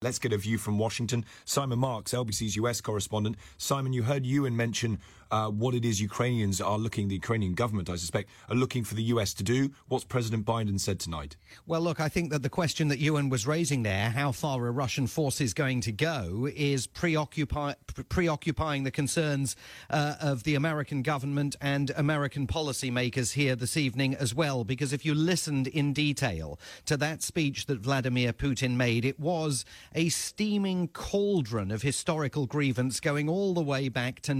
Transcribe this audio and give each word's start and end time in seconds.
Let's 0.00 0.20
get 0.20 0.32
a 0.32 0.36
view 0.36 0.58
from 0.58 0.78
Washington. 0.78 1.24
Simon 1.44 1.80
Marks, 1.80 2.12
LBC's 2.12 2.54
US 2.54 2.80
correspondent. 2.80 3.34
Simon, 3.56 3.92
you 3.92 4.04
heard 4.04 4.24
Ewan 4.24 4.56
mention 4.56 5.00
uh, 5.30 5.48
what 5.48 5.74
it 5.74 5.84
is 5.84 6.00
Ukrainians 6.00 6.60
are 6.60 6.78
looking, 6.78 7.08
the 7.08 7.14
Ukrainian 7.14 7.54
government, 7.54 7.90
I 7.90 7.96
suspect, 7.96 8.30
are 8.48 8.56
looking 8.56 8.84
for 8.84 8.94
the 8.94 9.02
US 9.04 9.34
to 9.34 9.42
do. 9.42 9.70
What's 9.88 10.04
President 10.04 10.44
Biden 10.44 10.78
said 10.80 11.00
tonight? 11.00 11.36
Well, 11.66 11.80
look, 11.80 12.00
I 12.00 12.08
think 12.08 12.30
that 12.30 12.42
the 12.42 12.48
question 12.48 12.88
that 12.88 12.98
Ewan 12.98 13.28
was 13.28 13.46
raising 13.46 13.82
there, 13.82 14.10
how 14.10 14.32
far 14.32 14.66
a 14.66 14.70
Russian 14.70 15.06
force 15.06 15.40
is 15.40 15.54
going 15.54 15.80
to 15.82 15.92
go, 15.92 16.48
is 16.54 16.86
preoccupy, 16.86 17.74
preoccupying 18.08 18.84
the 18.84 18.90
concerns 18.90 19.56
uh, 19.90 20.14
of 20.20 20.44
the 20.44 20.54
American 20.54 21.02
government 21.02 21.56
and 21.60 21.90
American 21.96 22.46
policymakers 22.46 23.32
here 23.32 23.56
this 23.56 23.76
evening 23.76 24.14
as 24.14 24.34
well. 24.34 24.64
Because 24.64 24.92
if 24.92 25.04
you 25.04 25.14
listened 25.14 25.66
in 25.66 25.92
detail 25.92 26.58
to 26.86 26.96
that 26.96 27.22
speech 27.22 27.66
that 27.66 27.80
Vladimir 27.80 28.32
Putin 28.32 28.76
made, 28.76 29.04
it 29.04 29.20
was 29.20 29.64
a 29.94 30.08
steaming 30.08 30.88
cauldron 30.88 31.70
of 31.70 31.82
historical 31.82 32.46
grievance 32.46 33.00
going 33.00 33.28
all 33.28 33.54
the 33.54 33.62
way 33.62 33.88
back 33.88 34.20
to 34.20 34.34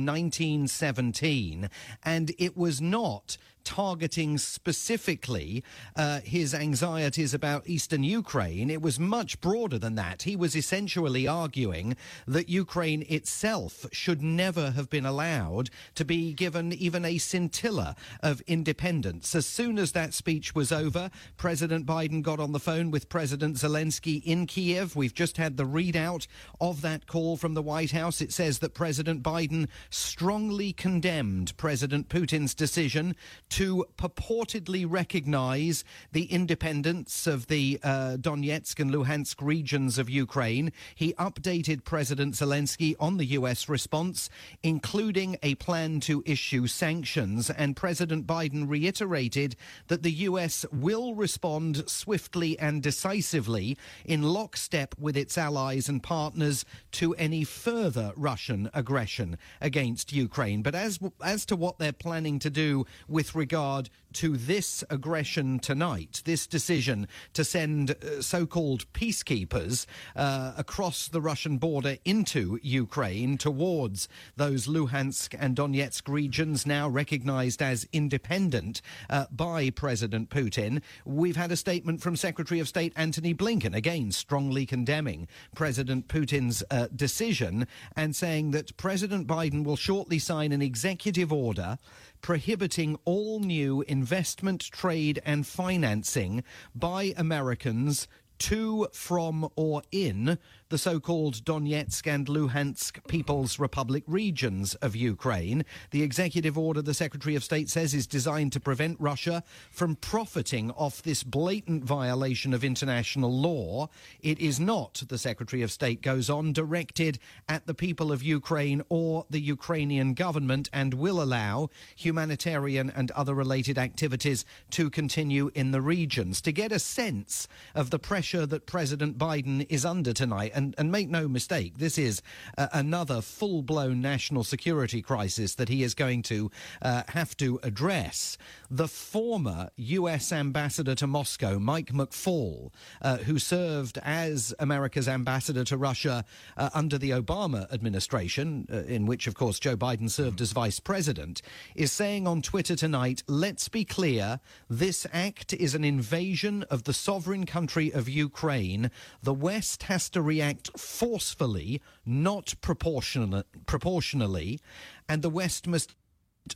1917. 0.83 1.69
And 2.05 2.33
it 2.39 2.57
was 2.57 2.81
not 2.81 3.37
targeting 3.65 4.39
specifically 4.39 5.63
uh, 5.97 6.21
his 6.21 6.55
anxieties 6.55 7.35
about 7.35 7.69
eastern 7.69 8.03
Ukraine. 8.03 8.71
It 8.71 8.83
was 8.83 8.99
much 8.99 9.41
broader 9.41 9.79
than 9.79 9.95
that. 9.97 10.23
He 10.23 10.37
was 10.37 10.57
essentially 10.57 11.27
arguing 11.27 11.97
that 12.27 12.49
Ukraine 12.49 13.05
itself 13.09 13.87
should 13.93 14.23
never 14.23 14.71
have 14.71 14.89
been 14.89 15.07
allowed 15.07 15.71
to 15.95 16.05
be 16.05 16.33
given 16.33 16.73
even 16.73 17.05
a 17.05 17.19
scintilla 17.19 17.97
of 18.23 18.41
independence. 18.47 19.35
As 19.35 19.47
soon 19.47 19.79
as 19.79 19.93
that 19.93 20.15
speech 20.15 20.55
was 20.55 20.73
over, 20.73 21.11
President 21.37 21.87
Biden 21.87 22.23
got 22.23 22.41
on 22.41 22.53
the 22.53 22.61
phone 22.61 22.91
with 22.91 23.09
President 23.09 23.57
Zelensky 23.57 24.23
in 24.25 24.47
Kiev. 24.47 24.97
We've 24.97 25.15
just 25.15 25.37
had 25.37 25.57
the 25.57 25.67
readout 25.67 26.27
of 26.61 26.83
that 26.83 27.07
call 27.07 27.37
from 27.37 27.55
the 27.55 27.63
White 27.63 27.91
House. 27.91 28.21
It 28.21 28.33
says 28.33 28.61
that 28.61 28.75
President 28.75 29.23
Biden 29.23 29.69
strongly 29.91 30.73
condemned 30.73 31.57
President 31.57 32.09
Putin's 32.09 32.55
decision 32.55 33.17
to 33.51 33.58
purportedly 33.59 34.87
recognize 34.89 35.85
the 36.13 36.25
independence 36.25 37.27
of 37.27 37.49
the 37.49 37.81
uh, 37.83 38.17
Donetsk 38.17 38.79
and 38.79 38.91
Luhansk 38.91 39.37
regions 39.41 39.99
of 39.99 40.09
Ukraine. 40.09 40.73
He 40.95 41.13
updated 41.15 41.85
President 41.85 42.35
Zelensky 42.35 42.95
on 43.01 43.17
the 43.17 43.25
U.S. 43.25 43.69
response, 43.69 44.31
including 44.63 45.37
a 45.43 45.57
plan 45.57 46.01
to 46.01 46.23
issue 46.25 46.67
sanctions. 46.67 47.51
And 47.51 47.75
President 47.75 48.27
Biden 48.27 48.69
reiterated 48.69 49.57
that 49.89 50.03
the 50.03 50.13
U.S. 50.13 50.65
will 50.73 51.15
respond 51.15 51.89
swiftly 51.89 52.59
and 52.59 52.83
decisively 52.83 53.77
in 54.05 54.23
lockstep 54.23 54.95
with 54.99 55.17
its 55.17 55.37
allies 55.37 55.89
and 55.89 56.03
partners 56.03 56.65
to 56.93 57.15
any 57.15 57.45
further 57.45 58.13
Russian 58.17 58.71
aggression 58.73 59.39
against 59.61 60.13
Ukraine. 60.13 60.63
But 60.63 60.75
as, 60.75 60.99
as 61.25 61.45
to 61.47 61.57
what 61.57 61.79
they're 61.79 61.93
planning 61.93 62.39
to 62.41 62.51
do 62.51 62.87
with 63.09 63.35
regard 63.39 63.89
to 64.13 64.37
this 64.37 64.83
aggression 64.91 65.59
tonight, 65.59 66.23
this 66.25 66.47
decision 66.47 67.07
to 67.35 67.45
send 67.45 67.91
uh, 67.91 68.21
so-called 68.21 68.91
peacekeepers 68.93 69.87
uh, 70.17 70.53
across 70.57 71.09
the 71.09 71.21
Russian 71.21 71.59
border 71.59 71.97
into 72.05 72.59
Ukraine 72.63 73.39
towards 73.39 74.09
those 74.37 74.67
Luhansk 74.67 75.37
and 75.39 75.57
Donetsk 75.57 76.09
regions 76.09 76.67
now 76.67 76.89
recognized 76.89 77.63
as 77.63 77.87
independent 77.93 78.83
uh, 79.09 79.27
by 79.31 79.71
President 79.71 80.31
Putin. 80.31 80.83
We've 81.05 81.37
had 81.37 81.53
a 81.53 81.57
statement 81.57 82.01
from 82.01 82.17
Secretary 82.17 82.61
of 82.61 82.69
State 82.69 82.93
Antony 82.97 83.35
Blinken, 83.35 83.75
again 83.75 84.11
strongly 84.11 84.67
condemning 84.67 85.29
President 85.55 86.09
Putin's 86.09 86.65
uh, 86.71 86.89
decision 86.97 87.67
and 87.95 88.17
saying 88.17 88.51
that 88.51 88.77
President 88.77 89.27
Biden 89.27 89.63
will 89.63 89.77
shortly 89.77 90.19
sign 90.19 90.51
an 90.51 90.63
executive 90.63 91.33
order 91.33 91.79
prohibiting 92.21 92.99
all 93.05 93.41
new 93.41 93.83
investment, 93.83 94.61
trade, 94.61 95.21
and 95.25 95.47
financing 95.47 96.43
by 96.75 97.15
Americans 97.17 98.09
to, 98.39 98.89
from, 98.93 99.49
or 99.57 99.83
in 99.91 100.39
the 100.71 100.79
so-called 100.79 101.45
Donetsk 101.45 102.07
and 102.07 102.27
Luhansk 102.27 103.07
People's 103.09 103.59
Republic 103.59 104.05
regions 104.07 104.75
of 104.77 104.95
Ukraine. 104.95 105.65
The 105.93 106.03
executive 106.03 106.59
order, 106.59 106.83
the 106.83 106.93
Secretary 106.93 107.35
of 107.35 107.43
State 107.43 107.71
says, 107.71 107.95
is 107.95 108.07
designed 108.07 108.53
to 108.53 108.61
prevent 108.61 109.01
Russia 109.01 109.43
from 109.71 109.97
profiting 109.97 110.71
off 110.73 111.03
this 111.03 111.23
blatant 111.23 111.85
violation 111.85 112.53
of 112.53 112.65
international 112.65 113.33
law. 113.33 113.89
It 114.21 114.39
is 114.39 114.61
not, 114.61 115.03
the 115.09 115.17
Secretary 115.17 115.63
of 115.63 115.73
State 115.73 116.03
goes 116.03 116.29
on, 116.29 116.53
directed 116.53 117.19
at 117.49 117.67
the 117.67 117.75
people 117.75 118.13
of 118.13 118.23
Ukraine 118.23 118.83
or 118.91 119.25
the 119.31 119.41
Ukrainian 119.41 120.13
government 120.13 120.69
and 120.73 120.93
will 120.95 121.23
allow 121.23 121.71
humanitarian 121.97 122.91
and 122.91 123.11
other 123.13 123.35
related 123.35 123.79
activities 123.79 124.45
to 124.73 124.91
continue 124.91 125.51
in 125.55 125.71
the 125.71 125.81
regions. 125.81 126.43
To 126.43 126.53
get 126.53 126.73
a 126.73 126.79
sense 126.79 127.49
of 127.75 127.89
the 127.89 127.99
pressure 127.99 128.45
that 128.45 128.67
President 128.67 129.17
Biden 129.17 129.67
is 129.71 129.87
under 129.87 130.13
tonight, 130.13 130.53
and, 130.59 130.75
and 130.77 130.91
make 130.91 131.09
no 131.09 131.29
mistake, 131.29 131.79
this 131.79 131.97
is 131.97 132.21
uh, 132.59 132.67
another 132.73 133.21
full 133.21 133.63
blown 133.63 134.01
national 134.01 134.43
security 134.43 135.01
crisis 135.01 135.55
that 135.55 135.69
he 135.69 135.85
is 135.85 135.95
going 135.95 136.23
to 136.23 136.51
uh, 136.83 137.05
have 137.09 137.37
to 137.37 137.61
address. 137.63 138.37
The 138.69 138.89
former 138.89 139.71
U.S. 139.77 140.33
ambassador 140.33 140.97
to 140.97 141.07
Moscow, 141.07 141.61
Mike 141.61 141.93
McFaul, 141.93 142.73
uh, 143.01 143.19
who 143.19 143.39
served 143.39 143.99
as 144.03 144.53
America's 144.59 145.07
ambassador 145.07 145.63
to 145.65 145.77
Russia 145.77 146.25
uh, 146.57 146.71
under 146.75 146.99
the 146.99 147.11
Obama 147.11 147.73
administration, 147.73 148.67
uh, 148.73 148.79
in 148.79 149.07
which, 149.07 149.29
of 149.29 149.37
course, 149.37 149.61
Joe 149.61 149.77
Biden 149.77 150.11
served 150.11 150.41
as 150.41 150.51
vice 150.51 150.81
president, 150.81 151.41
is 151.77 151.93
saying 151.93 152.27
on 152.27 152.43
Twitter 152.43 152.75
tonight, 152.75 153.23
let's 153.29 153.69
be 153.69 153.85
clear, 153.85 154.41
this 154.69 155.07
act 155.13 155.53
is 155.53 155.77
an 155.77 155.85
invasion 155.85 156.65
of 156.65 156.83
the 156.83 156.93
sovereign 156.93 157.47
country 157.47 157.93
of 157.93 158.09
Ukraine. 158.09 158.91
The 159.23 159.33
West 159.35 159.85
has 159.85 160.11
to 160.11 160.21
react 160.21 160.48
forcefully, 160.77 161.81
not 162.05 162.55
proportionate, 162.61 163.47
proportionally, 163.67 164.61
and 165.09 165.23
the 165.23 165.31
West 165.31 165.67
must 165.67 165.95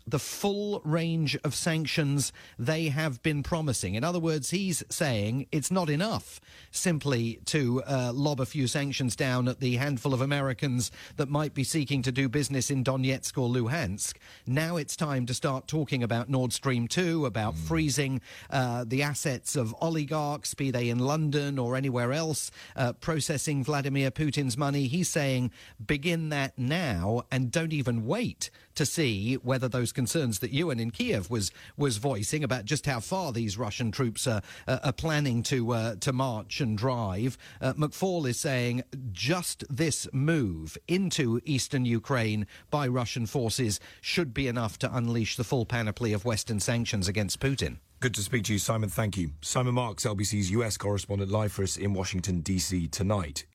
the 0.07 0.19
full 0.19 0.81
range 0.85 1.37
of 1.45 1.55
sanctions 1.55 2.33
they 2.59 2.89
have 2.89 3.23
been 3.23 3.43
promising. 3.43 3.95
In 3.95 4.05
other 4.05 4.21
words, 4.21 4.51
he's 4.51 4.83
saying 4.89 5.47
it's 5.53 5.71
not 5.71 5.91
enough 5.91 6.41
simply 6.71 7.41
to 7.47 7.83
uh, 7.85 8.13
lob 8.15 8.41
a 8.41 8.47
few 8.47 8.67
sanctions 8.67 9.17
down 9.17 9.49
at 9.49 9.61
the 9.61 9.77
handful 9.77 10.15
of 10.15 10.21
Americans 10.21 10.91
that 11.17 11.29
might 11.29 11.55
be 11.55 11.65
seeking 11.65 12.03
to 12.03 12.13
do 12.13 12.29
business 12.29 12.71
in 12.71 12.85
Donetsk 12.85 13.37
or 13.37 13.49
Luhansk. 13.49 14.17
Now 14.47 14.77
it's 14.77 14.97
time 14.97 15.27
to 15.27 15.35
start 15.35 15.67
talking 15.67 16.03
about 16.03 16.29
Nord 16.29 16.53
Stream 16.53 16.89
2, 16.89 17.27
about 17.27 17.55
mm. 17.55 17.59
freezing 17.59 18.21
uh, 18.51 18.85
the 18.87 19.03
assets 19.03 19.57
of 19.57 19.75
oligarchs, 19.81 20.55
be 20.55 20.71
they 20.71 20.89
in 20.89 20.99
London 20.99 21.59
or 21.59 21.77
anywhere 21.77 22.13
else, 22.13 22.51
uh, 22.77 22.93
processing 22.95 23.65
Vladimir 23.65 24.11
Putin's 24.11 24.57
money. 24.57 24.87
He's 24.87 25.09
saying 25.09 25.51
begin 25.85 26.29
that 26.29 26.59
now 26.59 27.23
and 27.31 27.51
don't 27.51 27.73
even 27.73 28.07
wait 28.07 28.51
to 28.75 28.87
see 28.87 29.35
whether 29.35 29.69
those 29.69 29.82
those 29.83 29.93
concerns 29.93 30.39
that 30.39 30.53
Ewan 30.53 30.79
in 30.79 30.93
Kiev 30.93 31.29
was 31.29 31.51
was 31.77 31.97
voicing 31.97 32.45
about 32.45 32.65
just 32.65 32.87
how 32.87 33.01
far 33.01 33.33
these 33.33 33.59
Russian 33.59 33.91
troops 33.91 34.29
are, 34.29 34.41
are 34.69 34.93
planning 34.93 35.43
to 35.43 35.73
uh, 35.73 35.97
to 35.97 36.13
march 36.13 36.61
and 36.61 36.79
drive. 36.79 37.37
Uh, 37.61 37.73
McFaul 37.73 38.29
is 38.29 38.39
saying 38.39 38.85
just 39.11 39.65
this 39.69 40.07
move 40.13 40.79
into 40.87 41.41
eastern 41.45 41.85
Ukraine 41.85 42.47
by 42.71 42.87
Russian 42.87 43.27
forces 43.27 43.81
should 44.01 44.33
be 44.33 44.47
enough 44.47 44.79
to 44.79 44.97
unleash 44.97 45.35
the 45.35 45.43
full 45.43 45.67
panoply 45.67 46.13
of 46.13 46.25
Western 46.25 46.61
sanctions 46.61 47.09
against 47.09 47.41
Putin. 47.41 47.79
Good 47.99 48.15
to 48.15 48.23
speak 48.23 48.45
to 48.45 48.53
you, 48.53 48.61
Simon. 48.61 48.89
Thank 48.89 49.17
you. 49.17 49.33
Simon 49.41 49.75
Marks, 49.75 50.05
LBC's 50.05 50.53
US 50.53 50.77
correspondent, 50.77 51.33
live 51.33 51.51
for 51.51 51.65
us 51.65 51.77
in 51.77 51.93
Washington, 51.93 52.41
D.C. 52.41 52.87
tonight. 52.87 53.47